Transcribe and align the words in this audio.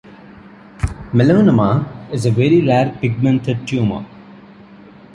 Melanoma 1.13 2.09
is 2.11 2.25
a 2.25 2.31
very 2.31 2.65
rare 2.65 2.97
pigmented 2.99 3.67
tumour. 3.67 4.03